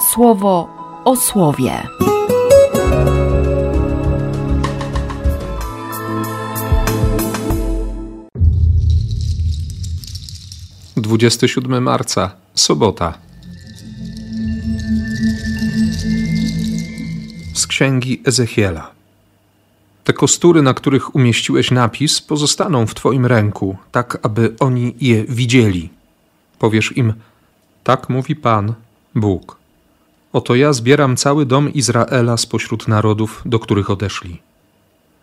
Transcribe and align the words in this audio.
słowo 0.00 0.68
o 1.04 1.16
słowie. 1.16 1.82
Dwudziesty 10.96 11.48
siódmy 11.48 11.80
marca, 11.80 12.30
sobota. 12.54 13.18
Z 17.54 17.66
księgi 17.66 18.22
Ezechiela. 18.24 18.90
Te 20.04 20.12
kostury, 20.12 20.62
na 20.62 20.74
których 20.74 21.14
umieściłeś 21.14 21.70
napis, 21.70 22.20
pozostaną 22.20 22.86
w 22.86 22.94
Twoim 22.94 23.26
ręku, 23.26 23.76
tak 23.92 24.18
aby 24.22 24.54
oni 24.60 24.94
je 25.00 25.24
widzieli. 25.24 25.90
Powiesz 26.58 26.96
im: 26.96 27.14
Tak 27.84 28.08
mówi 28.08 28.36
Pan, 28.36 28.74
Bóg. 29.14 29.57
Oto 30.32 30.54
ja 30.54 30.72
zbieram 30.72 31.16
cały 31.16 31.46
dom 31.46 31.72
Izraela 31.72 32.36
spośród 32.36 32.88
narodów, 32.88 33.42
do 33.46 33.58
których 33.58 33.90
odeszli. 33.90 34.40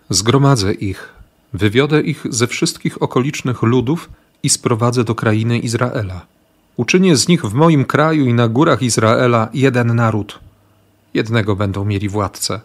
Zgromadzę 0.09 0.73
ich, 0.73 1.13
wywiodę 1.53 2.01
ich 2.01 2.25
ze 2.29 2.47
wszystkich 2.47 3.01
okolicznych 3.01 3.61
ludów 3.61 4.09
i 4.43 4.49
sprowadzę 4.49 5.03
do 5.03 5.15
krainy 5.15 5.59
Izraela. 5.59 6.25
Uczynię 6.77 7.15
z 7.15 7.27
nich 7.27 7.45
w 7.45 7.53
moim 7.53 7.85
kraju 7.85 8.25
i 8.25 8.33
na 8.33 8.47
górach 8.47 8.81
Izraela 8.81 9.49
jeden 9.53 9.95
naród. 9.95 10.39
Jednego 11.13 11.55
będą 11.55 11.85
mieli 11.85 12.09
władcę. 12.09 12.61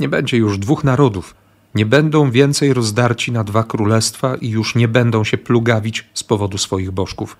Nie 0.00 0.08
będzie 0.08 0.36
już 0.36 0.58
dwóch 0.58 0.84
narodów. 0.84 1.34
Nie 1.74 1.86
będą 1.86 2.30
więcej 2.30 2.74
rozdarci 2.74 3.32
na 3.32 3.44
dwa 3.44 3.64
królestwa 3.64 4.36
i 4.36 4.48
już 4.48 4.74
nie 4.74 4.88
będą 4.88 5.24
się 5.24 5.38
plugawić 5.38 6.06
z 6.14 6.24
powodu 6.24 6.58
swoich 6.58 6.90
bożków 6.90 7.36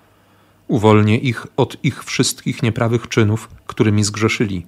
Uwolnię 0.67 1.17
ich 1.17 1.47
od 1.57 1.77
ich 1.83 2.03
wszystkich 2.03 2.63
nieprawych 2.63 3.07
czynów, 3.07 3.49
którymi 3.67 4.03
zgrzeszyli. 4.03 4.65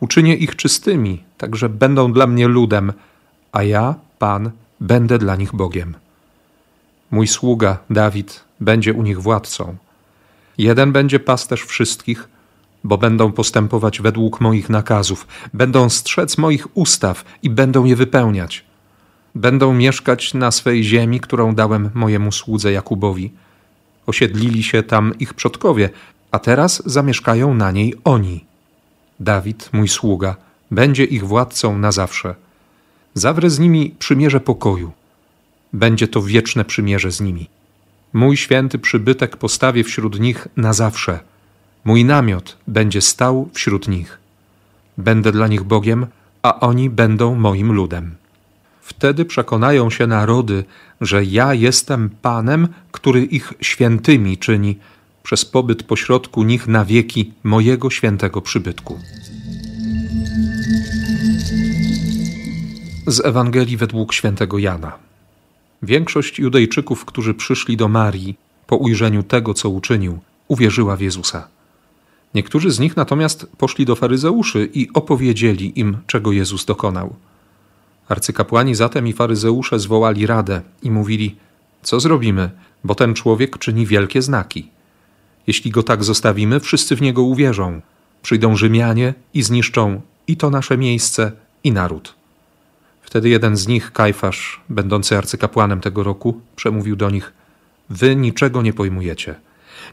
Uczynię 0.00 0.34
ich 0.34 0.56
czystymi, 0.56 1.22
tak 1.38 1.56
że 1.56 1.68
będą 1.68 2.12
dla 2.12 2.26
mnie 2.26 2.48
ludem, 2.48 2.92
a 3.52 3.62
ja, 3.62 3.94
Pan, 4.18 4.50
będę 4.80 5.18
dla 5.18 5.36
nich 5.36 5.54
Bogiem. 5.54 5.94
Mój 7.10 7.26
sługa, 7.26 7.78
Dawid, 7.90 8.44
będzie 8.60 8.94
u 8.94 9.02
nich 9.02 9.22
władcą. 9.22 9.76
Jeden 10.58 10.92
będzie 10.92 11.20
pasterz 11.20 11.64
wszystkich, 11.64 12.28
bo 12.84 12.98
będą 12.98 13.32
postępować 13.32 14.00
według 14.00 14.40
moich 14.40 14.68
nakazów, 14.68 15.26
będą 15.54 15.88
strzec 15.88 16.38
moich 16.38 16.76
ustaw 16.76 17.24
i 17.42 17.50
będą 17.50 17.84
je 17.84 17.96
wypełniać. 17.96 18.64
Będą 19.34 19.74
mieszkać 19.74 20.34
na 20.34 20.50
swej 20.50 20.84
ziemi, 20.84 21.20
którą 21.20 21.54
dałem 21.54 21.90
mojemu 21.94 22.32
słudze 22.32 22.72
Jakubowi 22.72 23.32
Osiedlili 24.10 24.62
się 24.62 24.82
tam 24.82 25.18
ich 25.18 25.34
przodkowie, 25.34 25.90
a 26.30 26.38
teraz 26.38 26.82
zamieszkają 26.86 27.54
na 27.54 27.70
niej 27.70 27.94
oni. 28.04 28.44
Dawid, 29.20 29.70
mój 29.72 29.88
sługa, 29.88 30.36
będzie 30.70 31.04
ich 31.04 31.26
władcą 31.26 31.78
na 31.78 31.92
zawsze. 31.92 32.34
Zawrę 33.14 33.50
z 33.50 33.58
nimi 33.58 33.94
przymierze 33.98 34.40
pokoju. 34.40 34.92
Będzie 35.72 36.08
to 36.08 36.22
wieczne 36.22 36.64
przymierze 36.64 37.10
z 37.10 37.20
nimi. 37.20 37.48
Mój 38.12 38.36
święty 38.36 38.78
przybytek 38.78 39.36
postawię 39.36 39.84
wśród 39.84 40.20
nich 40.20 40.48
na 40.56 40.72
zawsze. 40.72 41.20
Mój 41.84 42.04
namiot 42.04 42.56
będzie 42.66 43.00
stał 43.00 43.48
wśród 43.52 43.88
nich. 43.88 44.18
Będę 44.98 45.32
dla 45.32 45.46
nich 45.46 45.62
Bogiem, 45.62 46.06
a 46.42 46.60
oni 46.60 46.90
będą 46.90 47.34
moim 47.34 47.72
ludem. 47.72 48.14
Wtedy 48.90 49.24
przekonają 49.24 49.90
się 49.90 50.06
narody, 50.06 50.64
że 51.00 51.24
ja 51.24 51.54
jestem 51.54 52.10
Panem, 52.22 52.68
który 52.92 53.24
ich 53.24 53.52
świętymi 53.60 54.38
czyni, 54.38 54.78
przez 55.22 55.44
pobyt 55.44 55.82
pośrodku 55.82 56.42
nich 56.42 56.68
na 56.68 56.84
wieki 56.84 57.32
mojego 57.44 57.90
świętego 57.90 58.42
przybytku. 58.42 58.98
Z 63.06 63.24
Ewangelii 63.24 63.76
według 63.76 64.14
świętego 64.14 64.58
Jana. 64.58 64.92
Większość 65.82 66.38
Judejczyków, 66.38 67.04
którzy 67.04 67.34
przyszli 67.34 67.76
do 67.76 67.88
Marii 67.88 68.36
po 68.66 68.76
ujrzeniu 68.76 69.22
tego, 69.22 69.54
co 69.54 69.70
uczynił, 69.70 70.18
uwierzyła 70.48 70.96
w 70.96 71.00
Jezusa. 71.00 71.48
Niektórzy 72.34 72.70
z 72.70 72.78
nich 72.78 72.96
natomiast 72.96 73.46
poszli 73.58 73.84
do 73.84 73.96
faryzeuszy 73.96 74.70
i 74.74 74.88
opowiedzieli 74.94 75.80
im, 75.80 75.96
czego 76.06 76.32
Jezus 76.32 76.64
dokonał. 76.64 77.14
Arcykapłani 78.10 78.74
zatem 78.74 79.06
i 79.06 79.12
faryzeusze 79.12 79.78
zwołali 79.78 80.26
radę 80.26 80.60
i 80.82 80.90
mówili: 80.90 81.36
Co 81.82 82.00
zrobimy, 82.00 82.50
bo 82.84 82.94
ten 82.94 83.14
człowiek 83.14 83.58
czyni 83.58 83.86
wielkie 83.86 84.22
znaki. 84.22 84.68
Jeśli 85.46 85.70
go 85.70 85.82
tak 85.82 86.04
zostawimy, 86.04 86.60
wszyscy 86.60 86.96
w 86.96 87.02
niego 87.02 87.22
uwierzą. 87.22 87.80
Przyjdą 88.22 88.56
Rzymianie 88.56 89.14
i 89.34 89.42
zniszczą 89.42 90.00
i 90.26 90.36
to 90.36 90.50
nasze 90.50 90.78
miejsce, 90.78 91.32
i 91.64 91.72
naród. 91.72 92.14
Wtedy 93.02 93.28
jeden 93.28 93.56
z 93.56 93.66
nich, 93.66 93.92
Kajfasz, 93.92 94.60
będący 94.68 95.18
arcykapłanem 95.18 95.80
tego 95.80 96.02
roku, 96.02 96.40
przemówił 96.56 96.96
do 96.96 97.10
nich: 97.10 97.32
Wy 97.90 98.16
niczego 98.16 98.62
nie 98.62 98.72
pojmujecie. 98.72 99.34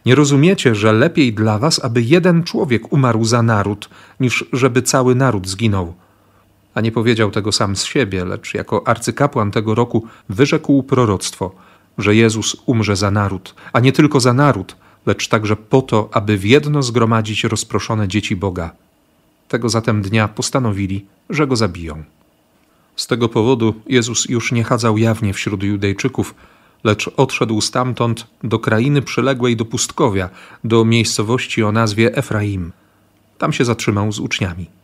Nie 0.06 0.16
rozumiecie, 0.16 0.76
że 0.76 0.94
lepiej 0.94 1.34
dla 1.34 1.60
was, 1.60 1.84
aby 1.84 2.02
jeden 2.02 2.44
człowiek 2.44 2.94
umarł 2.94 3.24
za 3.24 3.44
naród, 3.44 3.90
niż 4.20 4.46
żeby 4.54 4.82
cały 4.82 5.16
naród 5.16 5.48
zginął 5.48 5.94
a 6.78 6.82
nie 6.82 6.92
powiedział 6.92 7.32
tego 7.32 7.52
sam 7.52 7.76
z 7.76 7.84
siebie, 7.84 8.26
lecz 8.26 8.54
jako 8.54 8.88
arcykapłan 8.88 9.52
tego 9.52 9.76
roku 9.76 10.08
wyrzekł 10.30 10.84
proroctwo, 10.84 11.56
że 11.98 12.16
Jezus 12.16 12.58
umrze 12.66 12.96
za 12.96 13.12
naród, 13.12 13.56
a 13.74 13.80
nie 13.80 13.92
tylko 13.92 14.20
za 14.20 14.34
naród, 14.34 14.76
lecz 15.06 15.28
także 15.28 15.56
po 15.56 15.82
to, 15.82 16.10
aby 16.12 16.38
w 16.38 16.46
jedno 16.46 16.84
zgromadzić 16.84 17.44
rozproszone 17.44 18.08
dzieci 18.08 18.36
Boga. 18.36 18.72
Tego 19.48 19.70
zatem 19.70 20.02
dnia 20.02 20.28
postanowili, 20.28 21.06
że 21.30 21.48
go 21.48 21.56
zabiją. 21.56 22.04
Z 22.96 23.08
tego 23.08 23.30
powodu 23.30 23.74
Jezus 23.88 24.26
już 24.30 24.52
nie 24.52 24.64
chadzał 24.64 24.98
jawnie 24.98 25.34
wśród 25.34 25.64
Judejczyków, 25.64 26.36
lecz 26.84 27.10
odszedł 27.18 27.62
stamtąd 27.62 28.28
do 28.44 28.60
krainy 28.60 29.02
przyległej 29.02 29.56
do 29.56 29.66
pustkowia, 29.66 30.30
do 30.64 30.86
miejscowości 30.86 31.64
o 31.64 31.72
nazwie 31.72 32.16
Efraim. 32.16 32.72
Tam 33.38 33.54
się 33.54 33.66
zatrzymał 33.66 34.12
z 34.12 34.20
uczniami. 34.20 34.77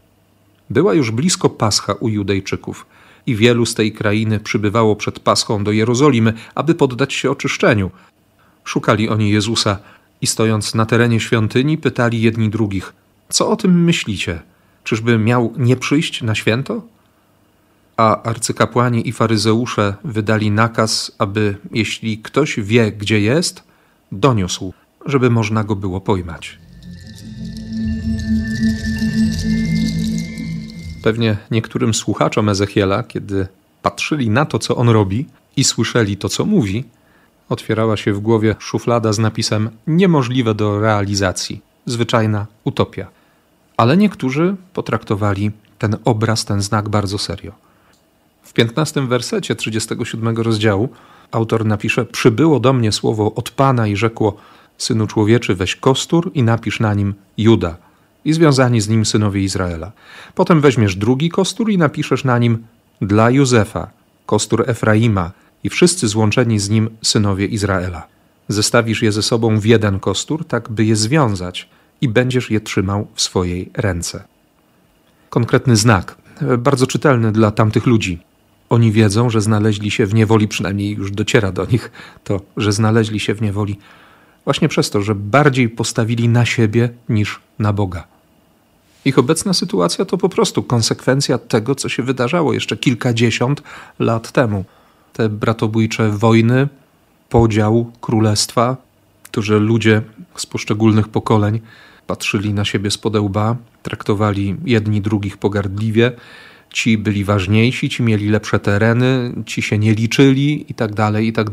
Była 0.73 0.93
już 0.93 1.11
blisko 1.11 1.49
Pascha 1.49 1.93
u 1.93 2.09
Judejczyków 2.09 2.85
i 3.25 3.35
wielu 3.35 3.65
z 3.65 3.75
tej 3.75 3.91
krainy 3.91 4.39
przybywało 4.39 4.95
przed 4.95 5.19
Paschą 5.19 5.63
do 5.63 5.71
Jerozolimy, 5.71 6.33
aby 6.55 6.75
poddać 6.75 7.13
się 7.13 7.31
oczyszczeniu. 7.31 7.91
Szukali 8.63 9.09
oni 9.09 9.31
Jezusa 9.31 9.77
i 10.21 10.27
stojąc 10.27 10.75
na 10.75 10.85
terenie 10.85 11.19
świątyni, 11.19 11.77
pytali 11.77 12.21
jedni 12.21 12.49
drugich: 12.49 12.93
Co 13.29 13.49
o 13.49 13.55
tym 13.55 13.83
myślicie? 13.83 14.41
Czyżby 14.83 15.17
miał 15.17 15.53
nie 15.57 15.75
przyjść 15.75 16.21
na 16.21 16.35
święto? 16.35 16.81
A 17.97 18.23
arcykapłani 18.23 19.07
i 19.07 19.11
faryzeusze 19.11 19.95
wydali 20.03 20.51
nakaz, 20.51 21.11
aby 21.17 21.55
jeśli 21.71 22.17
ktoś 22.17 22.59
wie, 22.59 22.91
gdzie 22.91 23.19
jest, 23.21 23.63
doniósł, 24.11 24.73
żeby 25.05 25.29
można 25.29 25.63
go 25.63 25.75
było 25.75 26.01
pojmać. 26.01 26.62
Pewnie 31.03 31.37
niektórym 31.51 31.93
słuchaczom 31.93 32.49
Ezechiela, 32.49 33.03
kiedy 33.03 33.47
patrzyli 33.81 34.29
na 34.29 34.45
to, 34.45 34.59
co 34.59 34.75
on 34.75 34.89
robi 34.89 35.25
i 35.55 35.63
słyszeli 35.63 36.17
to, 36.17 36.29
co 36.29 36.45
mówi, 36.45 36.83
otwierała 37.49 37.97
się 37.97 38.13
w 38.13 38.19
głowie 38.19 38.55
szuflada 38.59 39.13
z 39.13 39.19
napisem 39.19 39.69
niemożliwe 39.87 40.55
do 40.55 40.79
realizacji, 40.79 41.61
zwyczajna 41.85 42.47
utopia. 42.63 43.07
Ale 43.77 43.97
niektórzy 43.97 44.55
potraktowali 44.73 45.51
ten 45.79 45.95
obraz, 46.05 46.45
ten 46.45 46.61
znak 46.61 46.89
bardzo 46.89 47.17
serio. 47.17 47.51
W 48.43 48.53
15 48.53 49.07
wersecie 49.07 49.55
37 49.55 50.37
rozdziału 50.37 50.89
autor 51.31 51.65
napisze: 51.65 52.05
Przybyło 52.05 52.59
do 52.59 52.73
mnie 52.73 52.91
słowo 52.91 53.33
od 53.35 53.51
Pana 53.51 53.87
i 53.87 53.95
rzekło: 53.95 54.35
Synu 54.77 55.07
człowieczy, 55.07 55.55
weź 55.55 55.75
kostur 55.75 56.31
i 56.33 56.43
napisz 56.43 56.79
na 56.79 56.93
nim 56.93 57.13
Juda 57.37 57.77
i 58.25 58.33
związani 58.33 58.81
z 58.81 58.89
nim 58.89 59.05
synowie 59.05 59.41
Izraela. 59.41 59.91
Potem 60.35 60.61
weźmiesz 60.61 60.95
drugi 60.95 61.29
kostur 61.29 61.69
i 61.69 61.77
napiszesz 61.77 62.23
na 62.23 62.37
nim 62.37 62.57
dla 63.01 63.29
Józefa, 63.29 63.87
kostur 64.25 64.69
Efraima 64.69 65.31
i 65.63 65.69
wszyscy 65.69 66.07
złączeni 66.07 66.59
z 66.59 66.69
nim 66.69 66.89
synowie 67.01 67.45
Izraela. 67.45 68.07
Zestawisz 68.47 69.01
je 69.01 69.11
ze 69.11 69.21
sobą 69.21 69.59
w 69.59 69.65
jeden 69.65 69.99
kostur, 69.99 70.45
tak 70.45 70.69
by 70.69 70.85
je 70.85 70.95
związać 70.95 71.69
i 72.01 72.09
będziesz 72.09 72.51
je 72.51 72.61
trzymał 72.61 73.07
w 73.13 73.21
swojej 73.21 73.71
ręce. 73.73 74.23
Konkretny 75.29 75.75
znak, 75.75 76.17
bardzo 76.57 76.87
czytelny 76.87 77.31
dla 77.31 77.51
tamtych 77.51 77.85
ludzi. 77.85 78.19
Oni 78.69 78.91
wiedzą, 78.91 79.29
że 79.29 79.41
znaleźli 79.41 79.91
się 79.91 80.05
w 80.05 80.13
niewoli, 80.13 80.47
przynajmniej 80.47 80.95
już 80.95 81.11
dociera 81.11 81.51
do 81.51 81.65
nich 81.65 81.91
to, 82.23 82.41
że 82.57 82.71
znaleźli 82.71 83.19
się 83.19 83.33
w 83.33 83.41
niewoli 83.41 83.77
właśnie 84.45 84.67
przez 84.67 84.89
to, 84.89 85.01
że 85.01 85.15
bardziej 85.15 85.69
postawili 85.69 86.29
na 86.29 86.45
siebie 86.45 86.89
niż 87.09 87.39
na 87.59 87.73
Boga. 87.73 88.12
Ich 89.05 89.19
obecna 89.19 89.53
sytuacja 89.53 90.05
to 90.05 90.17
po 90.17 90.29
prostu 90.29 90.63
konsekwencja 90.63 91.37
tego, 91.37 91.75
co 91.75 91.89
się 91.89 92.03
wydarzało 92.03 92.53
jeszcze 92.53 92.77
kilkadziesiąt 92.77 93.63
lat 93.99 94.31
temu. 94.31 94.65
Te 95.13 95.29
bratobójcze 95.29 96.09
wojny, 96.09 96.67
podział 97.29 97.91
królestwa, 98.01 98.77
to, 99.31 99.41
że 99.41 99.59
ludzie 99.59 100.01
z 100.35 100.45
poszczególnych 100.45 101.07
pokoleń 101.07 101.59
patrzyli 102.07 102.53
na 102.53 102.65
siebie 102.65 102.91
z 102.91 102.97
podełba, 102.97 103.55
traktowali 103.83 104.55
jedni 104.65 105.01
drugich 105.01 105.37
pogardliwie, 105.37 106.11
ci 106.69 106.97
byli 106.97 107.23
ważniejsi, 107.23 107.89
ci 107.89 108.03
mieli 108.03 108.29
lepsze 108.29 108.59
tereny, 108.59 109.33
ci 109.45 109.61
się 109.61 109.77
nie 109.77 109.93
liczyli 109.93 110.65
i 110.71 110.73
tak 110.73 110.93
dalej, 110.93 111.27
i 111.27 111.33
tak. 111.33 111.49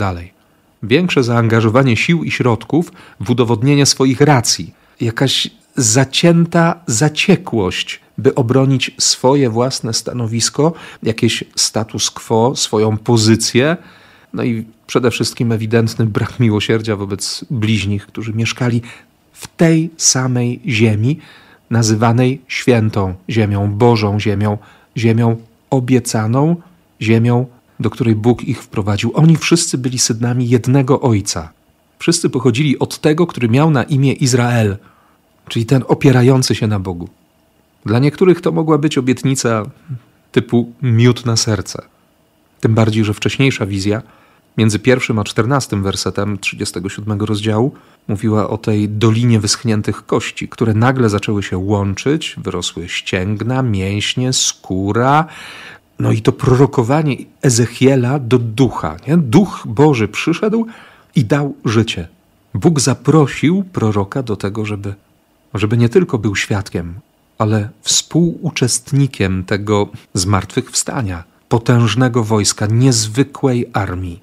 Większe 0.82 1.22
zaangażowanie 1.22 1.96
sił 1.96 2.24
i 2.24 2.30
środków 2.30 2.92
w 3.20 3.30
udowodnienie 3.30 3.86
swoich 3.86 4.20
racji, 4.20 4.74
jakaś 5.00 5.50
zacięta 5.82 6.80
zaciekłość, 6.86 8.00
by 8.18 8.34
obronić 8.34 8.90
swoje 8.98 9.50
własne 9.50 9.94
stanowisko, 9.94 10.72
jakieś 11.02 11.44
status 11.56 12.10
quo, 12.10 12.56
swoją 12.56 12.96
pozycję, 12.96 13.76
no 14.32 14.44
i 14.44 14.64
przede 14.86 15.10
wszystkim 15.10 15.52
ewidentny 15.52 16.06
brak 16.06 16.40
miłosierdzia 16.40 16.96
wobec 16.96 17.44
bliźnich, 17.50 18.06
którzy 18.06 18.32
mieszkali 18.32 18.82
w 19.32 19.46
tej 19.46 19.90
samej 19.96 20.60
ziemi, 20.66 21.18
nazywanej 21.70 22.40
świętą 22.48 23.14
ziemią, 23.30 23.72
Bożą 23.72 24.20
ziemią, 24.20 24.58
ziemią 24.96 25.36
obiecaną, 25.70 26.56
ziemią, 27.02 27.46
do 27.80 27.90
której 27.90 28.14
Bóg 28.14 28.44
ich 28.44 28.62
wprowadził. 28.62 29.12
Oni 29.14 29.36
wszyscy 29.36 29.78
byli 29.78 29.98
synami 29.98 30.48
jednego 30.48 31.00
Ojca. 31.00 31.52
Wszyscy 31.98 32.30
pochodzili 32.30 32.78
od 32.78 32.98
tego, 32.98 33.26
który 33.26 33.48
miał 33.48 33.70
na 33.70 33.82
imię 33.82 34.12
Izrael, 34.12 34.76
czyli 35.50 35.66
ten 35.66 35.82
opierający 35.88 36.54
się 36.54 36.66
na 36.66 36.80
Bogu. 36.80 37.08
Dla 37.86 37.98
niektórych 37.98 38.40
to 38.40 38.52
mogła 38.52 38.78
być 38.78 38.98
obietnica 38.98 39.66
typu 40.32 40.72
miód 40.82 41.26
na 41.26 41.36
serce. 41.36 41.82
Tym 42.60 42.74
bardziej, 42.74 43.04
że 43.04 43.14
wcześniejsza 43.14 43.66
wizja 43.66 44.02
między 44.56 44.78
pierwszym 44.78 45.18
a 45.18 45.24
czternastym 45.24 45.82
wersetem 45.82 46.38
37 46.38 47.20
rozdziału 47.20 47.74
mówiła 48.08 48.48
o 48.48 48.58
tej 48.58 48.88
dolinie 48.88 49.40
wyschniętych 49.40 50.06
kości, 50.06 50.48
które 50.48 50.74
nagle 50.74 51.08
zaczęły 51.08 51.42
się 51.42 51.58
łączyć, 51.58 52.36
wyrosły 52.38 52.88
ścięgna, 52.88 53.62
mięśnie, 53.62 54.32
skóra. 54.32 55.26
No 55.98 56.12
i 56.12 56.22
to 56.22 56.32
prorokowanie 56.32 57.16
Ezechiela 57.42 58.18
do 58.18 58.38
ducha. 58.38 58.96
Nie? 59.08 59.16
Duch 59.16 59.62
Boży 59.66 60.08
przyszedł 60.08 60.66
i 61.14 61.24
dał 61.24 61.54
życie. 61.64 62.08
Bóg 62.54 62.80
zaprosił 62.80 63.64
proroka 63.72 64.22
do 64.22 64.36
tego, 64.36 64.66
żeby, 64.66 64.94
żeby 65.54 65.76
nie 65.76 65.88
tylko 65.88 66.18
był 66.18 66.36
świadkiem, 66.36 67.00
ale 67.38 67.68
współuczestnikiem 67.82 69.44
tego 69.44 69.88
zmartwychwstania, 70.14 71.24
potężnego 71.48 72.24
wojska, 72.24 72.66
niezwykłej 72.66 73.70
armii. 73.72 74.22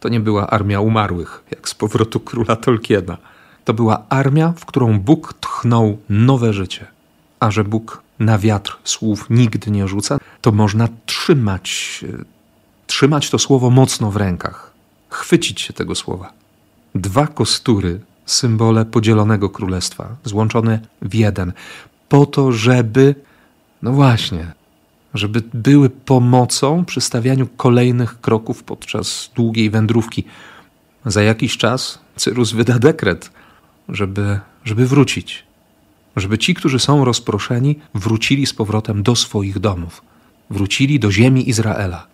To 0.00 0.08
nie 0.08 0.20
była 0.20 0.46
armia 0.46 0.80
umarłych, 0.80 1.44
jak 1.50 1.68
z 1.68 1.74
powrotu 1.74 2.20
króla 2.20 2.56
Tolkiena. 2.56 3.16
To 3.64 3.74
była 3.74 4.02
armia, 4.08 4.52
w 4.56 4.64
którą 4.64 5.00
Bóg 5.00 5.34
tchnął 5.40 5.98
nowe 6.08 6.52
życie. 6.52 6.86
A 7.40 7.50
że 7.50 7.64
Bóg 7.64 8.02
na 8.18 8.38
wiatr 8.38 8.78
słów 8.84 9.26
nigdy 9.30 9.70
nie 9.70 9.88
rzuca, 9.88 10.18
to 10.40 10.52
można 10.52 10.88
trzymać, 11.06 12.04
trzymać 12.86 13.30
to 13.30 13.38
słowo 13.38 13.70
mocno 13.70 14.10
w 14.10 14.16
rękach, 14.16 14.72
chwycić 15.08 15.60
się 15.60 15.72
tego 15.72 15.94
słowa. 15.94 16.32
Dwa 16.94 17.26
kostury, 17.26 18.00
symbole 18.26 18.84
podzielonego 18.84 19.50
królestwa, 19.50 20.16
złączone 20.24 20.80
w 21.02 21.14
jeden, 21.14 21.52
po 22.08 22.26
to, 22.26 22.52
żeby, 22.52 23.14
no 23.82 23.92
właśnie, 23.92 24.52
żeby 25.14 25.42
były 25.54 25.90
pomocą 25.90 26.84
przy 26.84 27.00
stawianiu 27.00 27.46
kolejnych 27.56 28.20
kroków 28.20 28.62
podczas 28.62 29.30
długiej 29.34 29.70
wędrówki. 29.70 30.24
Za 31.06 31.22
jakiś 31.22 31.56
czas 31.56 31.98
Cyrus 32.16 32.52
wyda 32.52 32.78
dekret, 32.78 33.30
żeby, 33.88 34.40
żeby 34.64 34.86
wrócić, 34.86 35.44
żeby 36.16 36.38
ci, 36.38 36.54
którzy 36.54 36.78
są 36.78 37.04
rozproszeni, 37.04 37.78
wrócili 37.94 38.46
z 38.46 38.52
powrotem 38.52 39.02
do 39.02 39.16
swoich 39.16 39.58
domów, 39.58 40.02
wrócili 40.50 41.00
do 41.00 41.12
ziemi 41.12 41.48
Izraela. 41.48 42.06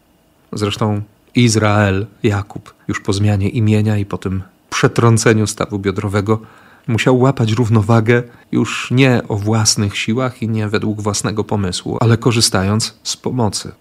Zresztą 0.52 1.02
Izrael, 1.34 2.06
Jakub, 2.22 2.74
już 2.88 3.00
po 3.00 3.12
zmianie 3.12 3.48
imienia 3.48 3.98
i 3.98 4.04
po 4.04 4.18
tym 4.18 4.42
przetrąceniu 4.82 5.46
stawu 5.46 5.78
biodrowego, 5.78 6.40
Musiał 6.88 7.18
łapać 7.20 7.52
równowagę 7.52 8.22
już 8.52 8.90
nie 8.90 9.22
o 9.28 9.36
własnych 9.36 9.98
siłach 9.98 10.42
i 10.42 10.48
nie 10.48 10.68
według 10.68 11.00
własnego 11.00 11.44
pomysłu, 11.44 11.98
ale 12.00 12.16
korzystając 12.16 12.98
z 13.02 13.16
pomocy. 13.16 13.72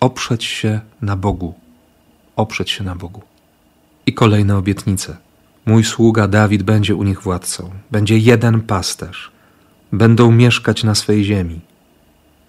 Oprzeć 0.00 0.44
się 0.44 0.80
na 1.02 1.16
Bogu. 1.16 1.54
Oprzeć 2.36 2.70
się 2.70 2.84
na 2.84 2.96
Bogu. 2.96 3.22
I 4.06 4.12
kolejne 4.12 4.56
obietnice. 4.56 5.16
Mój 5.66 5.84
sługa 5.84 6.28
Dawid 6.28 6.62
będzie 6.62 6.94
u 6.94 7.02
nich 7.02 7.22
władcą. 7.22 7.70
Będzie 7.90 8.18
jeden 8.18 8.60
pasterz. 8.60 9.30
Będą 9.92 10.32
mieszkać 10.32 10.84
na 10.84 10.94
swej 10.94 11.24
ziemi. 11.24 11.60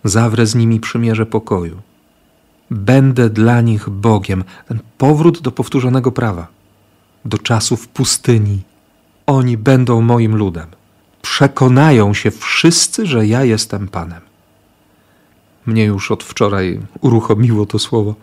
Zawrę 0.03 0.45
z 0.45 0.55
nimi 0.55 0.79
przymierze 0.79 1.25
pokoju. 1.25 1.77
Będę 2.71 3.29
dla 3.29 3.61
nich 3.61 3.89
Bogiem. 3.89 4.43
Ten 4.67 4.79
powrót 4.97 5.41
do 5.41 5.51
powtórzonego 5.51 6.11
prawa. 6.11 6.62
Do 7.25 7.37
czasów 7.37 7.87
pustyni 7.87 8.61
oni 9.25 9.57
będą 9.57 10.01
moim 10.01 10.35
ludem. 10.35 10.67
Przekonają 11.21 12.13
się 12.13 12.31
wszyscy, 12.31 13.05
że 13.05 13.27
ja 13.27 13.43
jestem 13.43 13.87
Panem. 13.87 14.21
Mnie 15.65 15.85
już 15.85 16.11
od 16.11 16.23
wczoraj 16.23 16.79
uruchomiło 17.01 17.65
to 17.65 17.79
słowo 17.79 18.15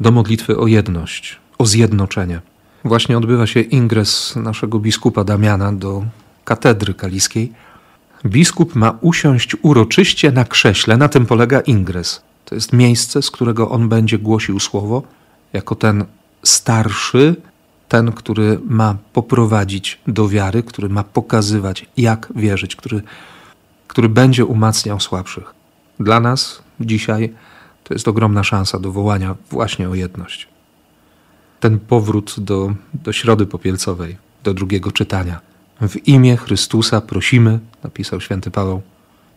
do 0.00 0.10
modlitwy 0.10 0.58
o 0.58 0.66
jedność, 0.66 1.40
o 1.58 1.66
zjednoczenie. 1.66 2.40
Właśnie 2.84 3.18
odbywa 3.18 3.46
się 3.46 3.60
ingres 3.60 4.36
naszego 4.36 4.78
biskupa 4.78 5.24
Damiana 5.24 5.72
do 5.72 6.04
katedry 6.44 6.94
kaliskiej. 6.94 7.52
Biskup 8.26 8.74
ma 8.74 8.98
usiąść 9.00 9.56
uroczyście 9.62 10.32
na 10.32 10.44
krześle, 10.44 10.96
na 10.96 11.08
tym 11.08 11.26
polega 11.26 11.60
ingres. 11.60 12.22
To 12.44 12.54
jest 12.54 12.72
miejsce, 12.72 13.22
z 13.22 13.30
którego 13.30 13.70
on 13.70 13.88
będzie 13.88 14.18
głosił 14.18 14.60
słowo, 14.60 15.02
jako 15.52 15.74
ten 15.74 16.04
starszy, 16.42 17.36
ten, 17.88 18.12
który 18.12 18.60
ma 18.64 18.96
poprowadzić 19.12 20.00
do 20.06 20.28
wiary, 20.28 20.62
który 20.62 20.88
ma 20.88 21.04
pokazywać, 21.04 21.86
jak 21.96 22.28
wierzyć, 22.36 22.76
który, 22.76 23.02
który 23.88 24.08
będzie 24.08 24.44
umacniał 24.44 25.00
słabszych. 25.00 25.54
Dla 26.00 26.20
nas 26.20 26.62
dzisiaj 26.80 27.34
to 27.84 27.94
jest 27.94 28.08
ogromna 28.08 28.44
szansa 28.44 28.78
do 28.78 28.92
wołania 28.92 29.34
właśnie 29.50 29.88
o 29.88 29.94
jedność. 29.94 30.48
Ten 31.60 31.78
powrót 31.78 32.34
do, 32.38 32.74
do 32.94 33.12
środy 33.12 33.46
popielcowej, 33.46 34.16
do 34.44 34.54
drugiego 34.54 34.92
czytania. 34.92 35.40
W 35.80 36.08
imię 36.08 36.36
Chrystusa 36.36 37.00
prosimy, 37.00 37.58
napisał 37.84 38.20
święty 38.20 38.50
Paweł, 38.50 38.82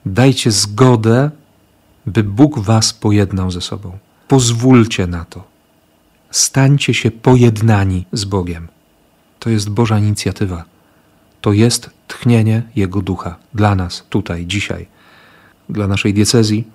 dajcie 0.06 0.52
zgodę, 0.52 1.32
by 2.06 2.24
Bóg 2.24 2.60
was 2.60 2.94
pojednał 2.94 3.52
ze 3.52 3.62
sobą. 3.62 3.98
Pozwólcie 4.28 5.08
na 5.08 5.26
to 5.26 5.59
stańcie 6.32 6.94
się 6.94 7.12
pojednani 7.12 8.06
z 8.12 8.26
Bogiem. 8.26 8.68
To 9.40 9.50
jest 9.50 9.70
Boża 9.70 10.00
inicjatywa. 10.00 10.64
To 11.42 11.54
jest 11.54 11.90
tchnienie 12.08 12.64
Jego 12.76 13.02
ducha 13.02 13.36
dla 13.54 13.76
nas 13.76 14.06
tutaj, 14.10 14.46
dzisiaj, 14.46 14.88
dla 15.70 15.88
naszej 15.88 16.14
diecezji, 16.14 16.68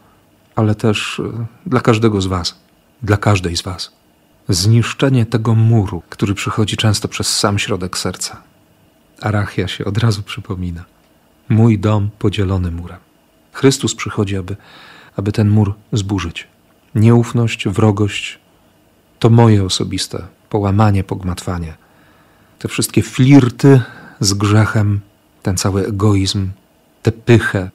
ale 0.56 0.74
też 0.74 1.20
e, 1.20 1.46
dla 1.66 1.80
każdego 1.80 2.20
z 2.20 2.26
Was, 2.26 2.58
dla 3.02 3.16
każdej 3.16 3.56
z 3.56 3.62
Was. 3.62 3.92
Zniszczenie 4.48 5.26
tego 5.26 5.54
muru, 5.54 6.02
który 6.08 6.34
przychodzi 6.34 6.76
często 6.76 7.08
przez 7.08 7.36
sam 7.38 7.58
środek 7.58 7.98
serca. 7.98 8.42
Arachia 9.20 9.68
się 9.68 9.84
od 9.84 9.98
razu 9.98 10.22
przypomina. 10.22 10.84
Mój 11.48 11.78
dom 11.78 12.10
podzielony 12.18 12.70
murem. 12.70 12.98
Chrystus 13.52 13.94
przychodzi, 13.94 14.36
aby, 14.36 14.56
aby 15.16 15.32
ten 15.32 15.48
mur 15.48 15.74
zburzyć. 15.92 16.48
Nieufność, 16.94 17.68
wrogość, 17.68 18.38
to 19.24 19.30
moje 19.30 19.64
osobiste 19.64 20.26
połamanie, 20.50 21.04
pogmatwanie. 21.04 21.74
Te 22.58 22.68
wszystkie 22.68 23.02
flirty 23.02 23.80
z 24.20 24.34
grzechem, 24.34 25.00
ten 25.42 25.56
cały 25.56 25.86
egoizm, 25.86 26.50
tę 27.02 27.12
pychę, 27.12 27.70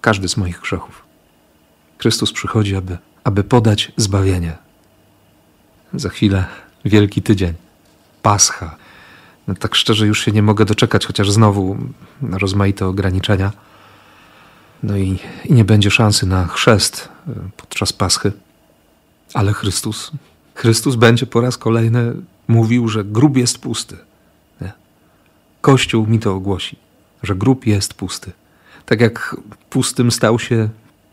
każdy 0.00 0.28
z 0.28 0.36
moich 0.36 0.60
grzechów. 0.60 1.02
Chrystus 1.98 2.32
przychodzi, 2.32 2.76
aby, 2.76 2.98
aby 3.24 3.44
podać 3.44 3.92
zbawienie. 3.96 4.56
Za 5.94 6.08
chwilę 6.08 6.44
Wielki 6.84 7.22
Tydzień, 7.22 7.54
Pascha. 8.22 8.76
No, 9.48 9.54
tak 9.54 9.74
szczerze 9.74 10.06
już 10.06 10.24
się 10.24 10.32
nie 10.32 10.42
mogę 10.42 10.64
doczekać, 10.64 11.06
chociaż 11.06 11.30
znowu 11.30 11.76
rozmaite 12.22 12.86
ograniczenia. 12.86 13.52
No 14.82 14.96
i, 14.96 15.18
i 15.44 15.52
nie 15.52 15.64
będzie 15.64 15.90
szansy 15.90 16.26
na 16.26 16.46
chrzest 16.46 17.08
e, 17.28 17.32
podczas 17.56 17.92
Paschy. 17.92 18.32
Ale 19.34 19.52
Chrystus 19.52 20.12
Chrystus 20.58 20.96
będzie 20.96 21.26
po 21.26 21.40
raz 21.40 21.58
kolejny 21.58 22.14
mówił, 22.48 22.88
że 22.88 23.04
grób 23.04 23.36
jest 23.36 23.58
pusty. 23.58 23.96
Nie? 24.60 24.72
Kościół 25.60 26.06
mi 26.06 26.18
to 26.18 26.34
ogłosi, 26.34 26.76
że 27.22 27.34
grób 27.34 27.66
jest 27.66 27.94
pusty. 27.94 28.32
Tak 28.86 29.00
jak 29.00 29.36
pustym 29.70 30.10
stał 30.10 30.38
się 30.38 30.68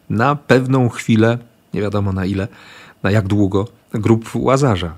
na 0.09 0.35
pewną 0.35 0.89
chwilę, 0.89 1.37
nie 1.73 1.81
wiadomo 1.81 2.13
na 2.13 2.25
ile, 2.25 2.47
na 3.03 3.11
jak 3.11 3.27
długo, 3.27 3.67
grób 3.93 4.29
Łazarza. 4.35 4.95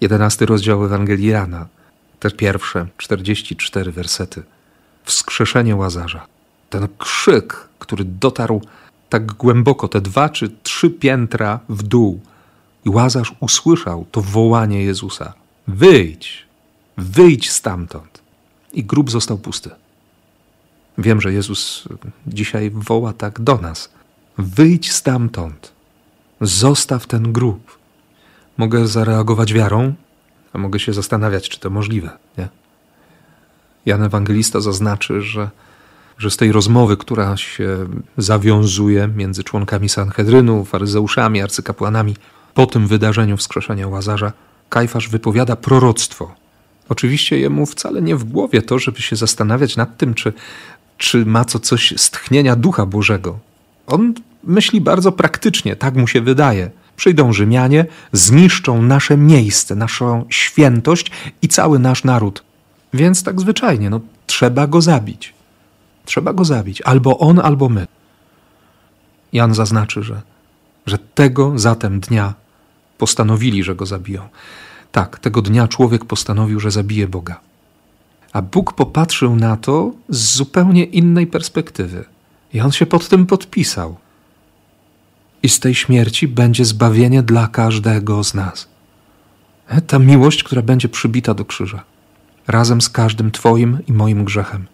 Jedenasty 0.00 0.46
rozdział 0.46 0.84
Ewangelii 0.84 1.28
Jana. 1.28 1.66
te 2.20 2.30
pierwsze 2.30 2.86
44 2.96 3.92
wersety. 3.92 4.42
Wskrzeszenie 5.04 5.76
łazarza. 5.76 6.26
Ten 6.70 6.88
krzyk, 6.98 7.68
który 7.78 8.04
dotarł 8.04 8.62
tak 9.08 9.26
głęboko, 9.32 9.88
te 9.88 10.00
dwa 10.00 10.28
czy 10.28 10.50
trzy 10.62 10.90
piętra 10.90 11.60
w 11.68 11.82
dół. 11.82 12.20
I 12.86 12.90
łazarz 12.90 13.34
usłyszał 13.40 14.06
to 14.10 14.20
wołanie 14.20 14.84
Jezusa: 14.84 15.32
Wyjdź, 15.68 16.46
wyjdź 16.96 17.50
stamtąd. 17.50 18.22
I 18.72 18.84
grób 18.84 19.10
został 19.10 19.38
pusty. 19.38 19.70
Wiem, 20.98 21.20
że 21.20 21.32
Jezus 21.32 21.88
dzisiaj 22.26 22.70
woła 22.70 23.12
tak 23.12 23.40
do 23.40 23.56
nas: 23.56 23.90
Wyjdź 24.38 24.92
stamtąd, 24.92 25.72
zostaw 26.40 27.06
ten 27.06 27.32
grób. 27.32 27.78
Mogę 28.56 28.86
zareagować 28.86 29.52
wiarą, 29.52 29.94
a 30.52 30.58
mogę 30.58 30.78
się 30.78 30.92
zastanawiać, 30.92 31.48
czy 31.48 31.60
to 31.60 31.70
możliwe. 31.70 32.10
Nie? 32.38 32.48
Jan 33.86 34.02
Ewangelista 34.02 34.60
zaznaczy, 34.60 35.22
że, 35.22 35.50
że 36.18 36.30
z 36.30 36.36
tej 36.36 36.52
rozmowy, 36.52 36.96
która 36.96 37.36
się 37.36 37.86
zawiązuje 38.16 39.08
między 39.08 39.44
członkami 39.44 39.88
Sanhedrynu, 39.88 40.64
faryzeuszami, 40.64 41.42
arcykapłanami, 41.42 42.16
po 42.56 42.66
tym 42.66 42.86
wydarzeniu 42.86 43.36
wskrzeszenia 43.36 43.88
Łazarza, 43.88 44.32
Kajfasz 44.68 45.08
wypowiada 45.08 45.56
proroctwo. 45.56 46.34
Oczywiście 46.88 47.38
jemu 47.38 47.66
wcale 47.66 48.02
nie 48.02 48.16
w 48.16 48.24
głowie 48.24 48.62
to, 48.62 48.78
żeby 48.78 49.02
się 49.02 49.16
zastanawiać 49.16 49.76
nad 49.76 49.96
tym, 49.96 50.14
czy, 50.14 50.32
czy 50.98 51.26
ma 51.26 51.44
co 51.44 51.58
coś 51.58 51.94
z 51.96 52.10
tchnienia 52.10 52.56
Ducha 52.56 52.86
Bożego. 52.86 53.38
On 53.86 54.14
myśli 54.44 54.80
bardzo 54.80 55.12
praktycznie, 55.12 55.76
tak 55.76 55.94
mu 55.94 56.06
się 56.06 56.20
wydaje. 56.20 56.70
Przyjdą 56.96 57.32
Rzymianie, 57.32 57.86
zniszczą 58.12 58.82
nasze 58.82 59.16
miejsce, 59.16 59.74
naszą 59.74 60.24
świętość 60.28 61.10
i 61.42 61.48
cały 61.48 61.78
nasz 61.78 62.04
naród. 62.04 62.42
Więc 62.94 63.22
tak 63.22 63.40
zwyczajnie, 63.40 63.90
no, 63.90 64.00
trzeba 64.26 64.66
go 64.66 64.80
zabić. 64.80 65.34
Trzeba 66.04 66.32
go 66.32 66.44
zabić, 66.44 66.82
albo 66.82 67.18
on, 67.18 67.40
albo 67.40 67.68
my. 67.68 67.86
Jan 69.32 69.54
zaznaczy, 69.54 70.02
że, 70.02 70.22
że 70.86 70.98
tego 70.98 71.52
zatem 71.58 72.00
dnia 72.00 72.45
postanowili, 72.98 73.62
że 73.62 73.74
go 73.74 73.86
zabiją. 73.86 74.28
Tak, 74.92 75.18
tego 75.18 75.42
dnia 75.42 75.68
człowiek 75.68 76.04
postanowił, 76.04 76.60
że 76.60 76.70
zabije 76.70 77.08
Boga. 77.08 77.40
A 78.32 78.42
Bóg 78.42 78.72
popatrzył 78.72 79.36
na 79.36 79.56
to 79.56 79.92
z 80.08 80.36
zupełnie 80.36 80.84
innej 80.84 81.26
perspektywy. 81.26 82.04
I 82.52 82.60
on 82.60 82.72
się 82.72 82.86
pod 82.86 83.08
tym 83.08 83.26
podpisał. 83.26 83.96
I 85.42 85.48
z 85.48 85.60
tej 85.60 85.74
śmierci 85.74 86.28
będzie 86.28 86.64
zbawienie 86.64 87.22
dla 87.22 87.48
każdego 87.48 88.24
z 88.24 88.34
nas. 88.34 88.68
E, 89.68 89.80
ta 89.80 89.98
miłość, 89.98 90.42
która 90.42 90.62
będzie 90.62 90.88
przybita 90.88 91.34
do 91.34 91.44
krzyża, 91.44 91.84
razem 92.46 92.80
z 92.80 92.88
każdym 92.88 93.30
Twoim 93.30 93.78
i 93.88 93.92
moim 93.92 94.24
grzechem. 94.24 94.66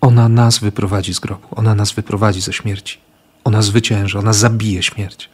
Ona 0.00 0.28
nas 0.28 0.58
wyprowadzi 0.58 1.14
z 1.14 1.20
grobu, 1.20 1.48
ona 1.50 1.74
nas 1.74 1.92
wyprowadzi 1.92 2.40
ze 2.40 2.52
śmierci. 2.52 2.98
Ona 3.44 3.62
zwycięży, 3.62 4.18
ona 4.18 4.32
zabije 4.32 4.82
śmierć. 4.82 5.30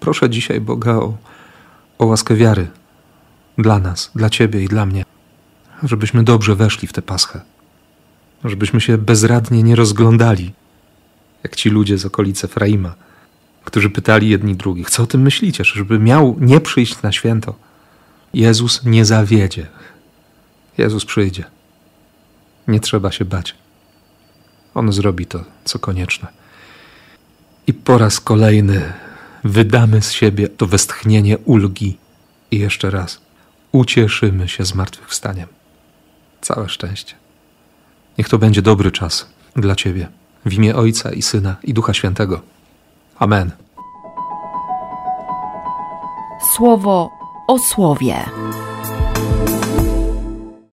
Proszę 0.00 0.30
dzisiaj 0.30 0.60
Boga 0.60 0.92
o, 0.92 1.16
o 1.98 2.06
łaskę 2.06 2.34
wiary 2.34 2.68
dla 3.58 3.78
nas, 3.78 4.10
dla 4.14 4.30
Ciebie 4.30 4.62
i 4.62 4.68
dla 4.68 4.86
mnie, 4.86 5.04
żebyśmy 5.82 6.22
dobrze 6.24 6.54
weszli 6.54 6.88
w 6.88 6.92
tę 6.92 7.02
paschę, 7.02 7.40
żebyśmy 8.44 8.80
się 8.80 8.98
bezradnie 8.98 9.62
nie 9.62 9.76
rozglądali, 9.76 10.52
jak 11.42 11.56
ci 11.56 11.70
ludzie 11.70 11.98
z 11.98 12.06
okolicy 12.06 12.46
Efraima, 12.46 12.94
którzy 13.64 13.90
pytali 13.90 14.28
jedni 14.28 14.56
drugich, 14.56 14.90
co 14.90 15.02
o 15.02 15.06
tym 15.06 15.22
myślicie, 15.22 15.64
żeby 15.64 15.98
miał 15.98 16.36
nie 16.40 16.60
przyjść 16.60 17.02
na 17.02 17.12
święto. 17.12 17.54
Jezus 18.34 18.84
nie 18.84 19.04
zawiedzie. 19.04 19.66
Jezus 20.78 21.04
przyjdzie. 21.04 21.44
Nie 22.68 22.80
trzeba 22.80 23.12
się 23.12 23.24
bać. 23.24 23.54
On 24.74 24.92
zrobi 24.92 25.26
to, 25.26 25.44
co 25.64 25.78
konieczne. 25.78 26.28
I 27.66 27.74
po 27.74 27.98
raz 27.98 28.20
kolejny 28.20 28.92
wydamy 29.44 30.02
z 30.02 30.12
siebie 30.12 30.48
to 30.48 30.66
westchnienie 30.66 31.38
ulgi 31.38 31.98
i 32.50 32.58
jeszcze 32.58 32.90
raz 32.90 33.20
ucieszymy 33.72 34.48
się 34.48 34.64
zmartwychwstaniem. 34.64 35.48
Całe 36.40 36.68
szczęście. 36.68 37.14
Niech 38.18 38.28
to 38.28 38.38
będzie 38.38 38.62
dobry 38.62 38.90
czas 38.90 39.26
dla 39.56 39.74
Ciebie. 39.74 40.08
W 40.44 40.52
imię 40.52 40.76
Ojca 40.76 41.12
i 41.12 41.22
Syna 41.22 41.56
i 41.62 41.74
Ducha 41.74 41.94
Świętego. 41.94 42.40
Amen. 43.18 43.50
Słowo 46.54 47.10
o 47.48 47.58
słowie. 47.58 48.24